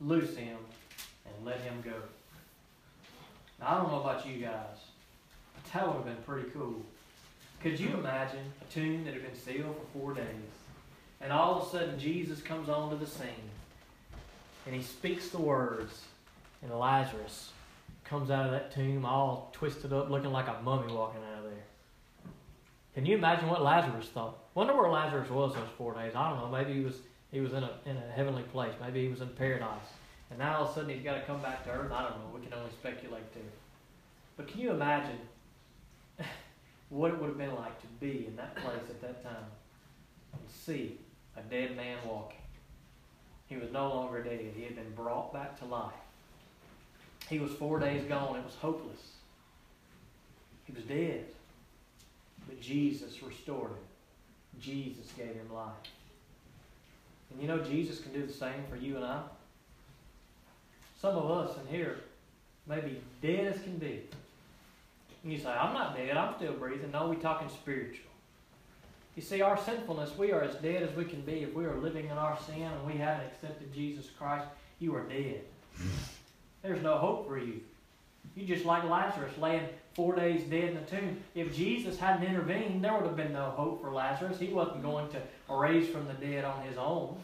[0.00, 0.58] Loose him
[1.24, 1.94] and let him go.
[3.58, 4.76] Now, I don't know about you guys,
[5.54, 6.82] but that would have been pretty cool.
[7.62, 10.26] Could you imagine a tomb that had been sealed for four days,
[11.22, 13.50] and all of a sudden Jesus comes onto the scene,
[14.66, 16.02] and he speaks the words,
[16.62, 17.52] and Lazarus
[18.08, 21.44] comes out of that tomb all twisted up, looking like a mummy walking out of
[21.44, 21.64] there.
[22.94, 24.38] Can you imagine what Lazarus thought?
[24.54, 26.12] Wonder where Lazarus was those four days.
[26.14, 26.48] I don't know.
[26.48, 26.96] Maybe he was
[27.30, 28.72] he was in a in a heavenly place.
[28.80, 29.88] Maybe he was in paradise.
[30.30, 31.92] And now all of a sudden he's got to come back to earth.
[31.92, 32.30] I don't know.
[32.34, 33.42] We can only speculate there.
[34.36, 35.18] But can you imagine
[36.88, 39.44] what it would have been like to be in that place at that time
[40.32, 40.98] and see
[41.36, 42.38] a dead man walking?
[43.46, 44.40] He was no longer dead.
[44.56, 45.92] He had been brought back to life.
[47.28, 48.36] He was four days gone.
[48.36, 49.00] It was hopeless.
[50.64, 51.24] He was dead.
[52.46, 54.60] But Jesus restored him.
[54.60, 55.72] Jesus gave him life.
[57.30, 59.22] And you know, Jesus can do the same for you and I.
[61.00, 61.98] Some of us in here
[62.66, 64.02] may be dead as can be.
[65.22, 66.92] And you say, I'm not dead, I'm still breathing.
[66.92, 68.10] No, we're talking spiritual.
[69.16, 71.42] You see, our sinfulness, we are as dead as we can be.
[71.42, 74.46] If we are living in our sin and we haven't accepted Jesus Christ,
[74.78, 75.40] you are dead.
[76.66, 77.60] There's no hope for you.
[78.34, 81.16] You just like Lazarus laying four days dead in the tomb.
[81.36, 84.40] If Jesus hadn't intervened, there would have been no hope for Lazarus.
[84.40, 87.16] He wasn't going to raise from the dead on his own.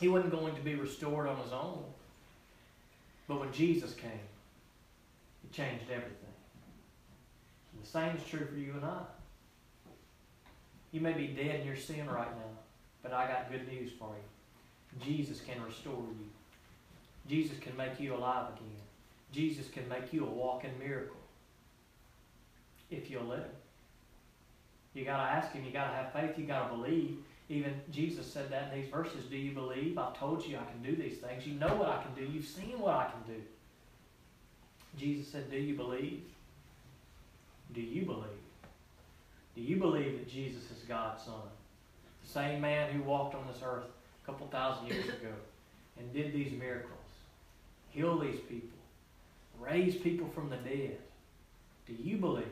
[0.00, 1.82] He wasn't going to be restored on his own.
[3.26, 4.10] But when Jesus came,
[5.44, 6.12] it changed everything.
[7.72, 9.00] And the same is true for you and I.
[10.92, 12.52] You may be dead in your sin right now,
[13.02, 15.04] but I got good news for you.
[15.04, 16.28] Jesus can restore you.
[17.28, 18.76] Jesus can make you alive again.
[19.32, 21.16] Jesus can make you a walking miracle
[22.90, 23.50] if you'll let him.
[24.94, 25.64] You got to ask him.
[25.64, 26.38] You got to have faith.
[26.38, 27.16] You got to believe.
[27.48, 29.24] Even Jesus said that in these verses.
[29.24, 29.98] Do you believe?
[29.98, 31.46] I've told you I can do these things.
[31.46, 32.30] You know what I can do.
[32.30, 33.40] You've seen what I can do.
[34.98, 36.22] Jesus said, Do you believe?
[37.72, 38.26] Do you believe?
[39.54, 41.34] Do you believe that Jesus is God's Son?
[42.22, 43.84] The same man who walked on this earth
[44.22, 45.32] a couple thousand years ago
[45.98, 46.92] and did these miracles,
[47.92, 48.78] heal these people,
[49.60, 50.98] raise people from the dead.
[51.86, 52.44] Do you believe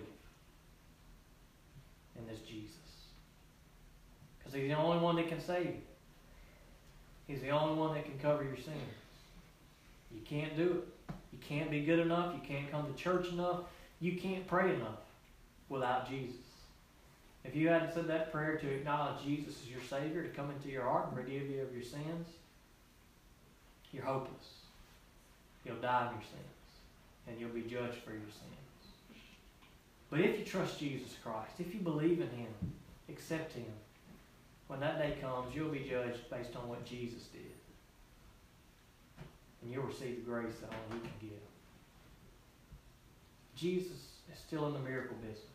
[2.18, 2.76] in this Jesus?
[4.38, 5.83] Because he's the only one that can save you.
[7.26, 8.76] He's the only one that can cover your sins.
[10.12, 11.14] You can't do it.
[11.33, 12.35] You can't be good enough.
[12.35, 13.61] You can't come to church enough.
[14.00, 14.98] You can't pray enough
[15.68, 16.37] without Jesus.
[17.44, 20.68] If you hadn't said that prayer to acknowledge Jesus as your Savior, to come into
[20.68, 22.26] your heart and forgive you of your sins,
[23.92, 24.60] you're hopeless.
[25.64, 26.70] You'll die in your sins,
[27.27, 28.61] and you'll be judged for your sins.
[30.11, 32.53] But if you trust Jesus Christ, if you believe in Him,
[33.09, 33.66] accept Him,
[34.66, 37.42] when that day comes, you'll be judged based on what Jesus did.
[39.62, 41.38] And you'll receive the grace that only He can give.
[43.55, 43.92] Jesus
[44.33, 45.46] is still in the miracle business.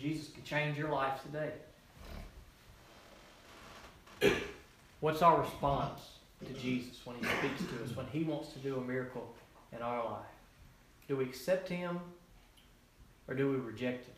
[0.00, 1.52] Jesus can change your life today.
[5.00, 6.11] What's our response
[6.46, 9.34] to Jesus when He speaks to us, when He wants to do a miracle
[9.74, 10.26] in our life?
[11.08, 12.00] Do we accept Him
[13.28, 14.14] or do we reject Him?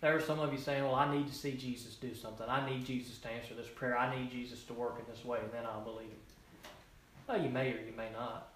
[0.00, 2.46] There are some of you saying, Well, I need to see Jesus do something.
[2.48, 3.96] I need Jesus to answer this prayer.
[3.96, 6.70] I need Jesus to work in this way, and then I'll believe Him.
[7.26, 8.48] Well, you may or you may not.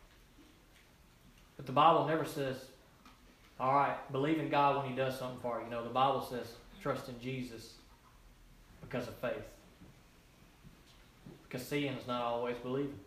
[1.57, 2.57] But the Bible never says,
[3.59, 5.70] all right, believe in God when He does something for you.
[5.70, 6.46] Know, the Bible says
[6.81, 7.74] trust in Jesus
[8.81, 9.44] because of faith.
[11.50, 12.98] Because seeing is not always believing.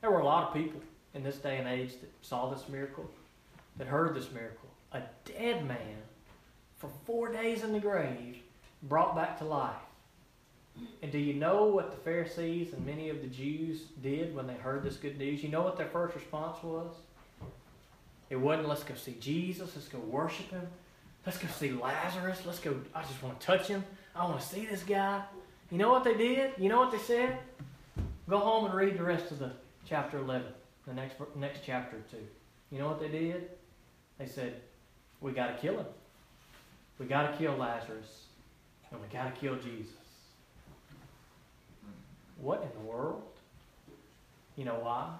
[0.00, 0.80] There were a lot of people
[1.14, 3.10] in this day and age that saw this miracle,
[3.78, 4.68] that heard this miracle.
[4.92, 5.96] A dead man
[6.76, 8.38] for four days in the grave
[8.84, 9.74] brought back to life.
[11.02, 14.54] And do you know what the Pharisees and many of the Jews did when they
[14.54, 15.42] heard this good news?
[15.42, 16.94] You know what their first response was?
[18.30, 20.68] It wasn't, let's go see Jesus, let's go worship him,
[21.26, 23.82] let's go see Lazarus, let's go, I just want to touch him,
[24.14, 25.22] I want to see this guy.
[25.70, 26.52] You know what they did?
[26.56, 27.38] You know what they said?
[28.28, 29.52] Go home and read the rest of the
[29.86, 30.46] chapter 11,
[30.86, 32.16] the next, next chapter two.
[32.70, 33.50] You know what they did?
[34.18, 34.60] They said,
[35.20, 35.86] we got to kill him.
[36.98, 38.24] We got to kill Lazarus,
[38.90, 39.92] and we got to kill Jesus.
[42.40, 43.22] What in the world?
[44.56, 45.10] You know why?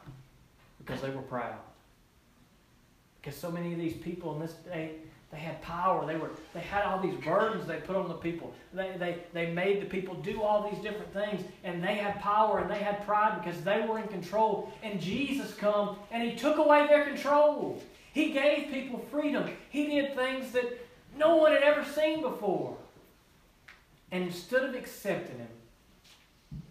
[0.79, 1.59] Because they were proud.
[3.21, 4.97] Because so many of these people in this day,
[5.31, 6.07] they had power.
[6.07, 8.55] They were they had all these burdens they put on the people.
[8.73, 11.45] They, they, they made the people do all these different things.
[11.65, 14.73] And they had power and they had pride because they were in control.
[14.83, 17.83] And Jesus come and he took away their control.
[18.13, 19.51] He gave people freedom.
[19.69, 20.65] He did things that
[21.17, 22.77] no one had ever seen before.
[24.11, 26.63] And instead of accepting him,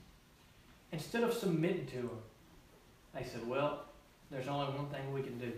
[0.91, 2.09] instead of submitting to him,
[3.13, 3.83] they said, Well,
[4.31, 5.53] there's only one thing we can do.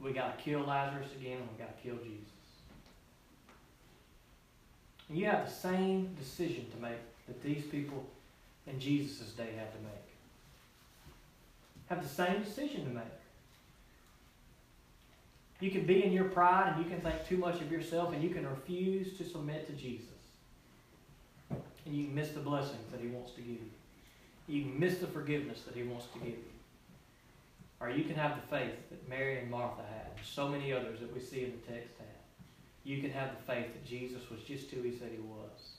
[0.00, 2.32] We got to kill Lazarus again, and we got to kill Jesus.
[5.08, 8.04] And you have the same decision to make that these people
[8.66, 10.08] in Jesus' day had to make.
[11.88, 13.04] Have the same decision to make.
[15.60, 18.22] You can be in your pride and you can think too much of yourself and
[18.22, 20.04] you can refuse to submit to Jesus.
[21.50, 23.70] And you miss the blessings that He wants to give you.
[24.46, 26.57] You miss the forgiveness that He wants to give you.
[27.80, 31.00] Or you can have the faith that Mary and Martha had, and so many others
[31.00, 32.06] that we see in the text had.
[32.84, 35.76] You can have the faith that Jesus was just who He said He was.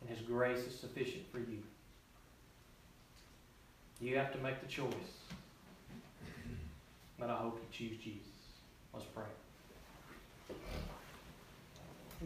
[0.00, 1.62] And His grace is sufficient for you.
[4.00, 4.94] You have to make the choice.
[7.18, 8.26] But I hope you choose Jesus.
[8.94, 9.24] Let's pray.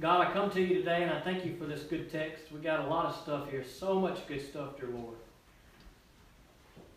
[0.01, 2.53] God, I come to you today and I thank you for this good text.
[2.53, 5.17] We got a lot of stuff here, so much good stuff, dear Lord.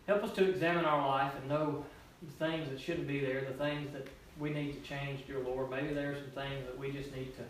[0.08, 1.84] Help us to examine our life and know
[2.22, 4.08] the things that shouldn't be there, the things that
[4.40, 5.70] we need to change, dear Lord.
[5.70, 7.42] Maybe there are some things that we just need to,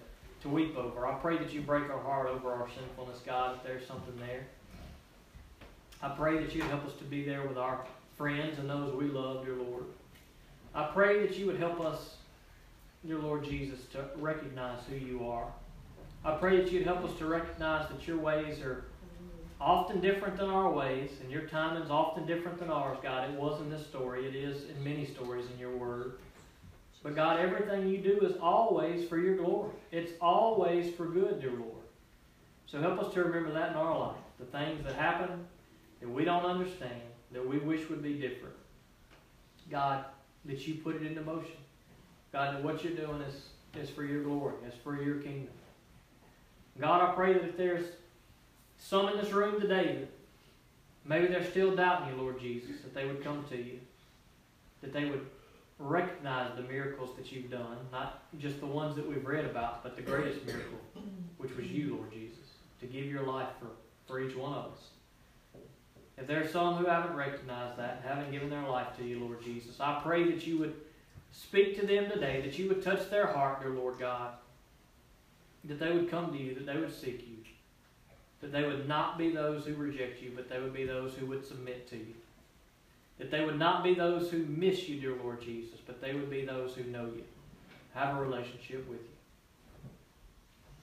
[0.43, 1.07] to weep over.
[1.07, 4.45] I pray that you break our heart over our sinfulness, God, if there's something there.
[6.03, 7.87] I pray that you help us to be there with our
[8.17, 9.85] friends and those we love, dear Lord.
[10.75, 12.17] I pray that you would help us,
[13.07, 15.47] dear Lord Jesus, to recognize who you are.
[16.25, 18.87] I pray that you'd help us to recognize that your ways are
[19.61, 23.31] often different than our ways, and your timing is often different than ours, God.
[23.31, 26.19] It was in this story, it is in many stories in your word.
[27.03, 29.71] But God, everything you do is always for your glory.
[29.93, 31.73] It's always for good, dear Lord.
[32.67, 34.17] So help us to remember that in our life.
[34.39, 35.47] The things that happen
[36.01, 37.01] that we don't understand,
[37.33, 38.55] that we wish would be different.
[39.71, 40.05] God,
[40.45, 41.57] that you put it into motion.
[42.33, 43.43] God, that what you're doing is,
[43.81, 45.53] is for your glory, is for your kingdom.
[46.81, 47.87] God, I pray that if there's
[48.79, 50.07] some in this room today
[51.09, 53.81] maybe they're still doubting you, Lord Jesus, that they would come to you,
[54.83, 55.27] that they would
[55.79, 59.97] recognize the miracles that you've done, not just the ones that we've read about, but
[59.97, 60.79] the greatest miracle,
[61.39, 63.69] which was you, Lord Jesus, to give your life for,
[64.07, 64.79] for each one of us.
[66.19, 69.43] If there are some who haven't recognized that, haven't given their life to you, Lord
[69.43, 70.75] Jesus, I pray that you would
[71.31, 74.33] speak to them today, that you would touch their heart, dear Lord God,
[75.65, 77.37] that they would come to you, that they would seek you,
[78.41, 81.27] that they would not be those who reject you, but they would be those who
[81.27, 82.15] would submit to you.
[83.19, 86.31] That they would not be those who miss you, dear Lord Jesus, but they would
[86.31, 87.25] be those who know you,
[87.95, 89.91] have a relationship with you.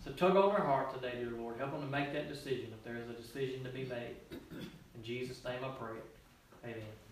[0.03, 1.58] So tug on their heart today, dear Lord.
[1.58, 4.16] Help them to make that decision if there is a decision to be made.
[4.41, 5.97] In Jesus' name I pray.
[6.64, 7.05] Amen.